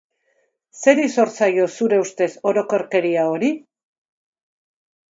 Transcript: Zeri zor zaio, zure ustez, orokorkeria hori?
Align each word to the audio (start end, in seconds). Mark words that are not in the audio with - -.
Zeri 0.83 1.05
zor 1.17 1.33
zaio, 1.41 1.69
zure 1.79 2.01
ustez, 2.05 2.31
orokorkeria 2.55 3.29
hori? 3.37 3.55